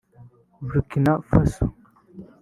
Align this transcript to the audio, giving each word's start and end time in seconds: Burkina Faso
Burkina 0.67 1.13
Faso 1.29 1.65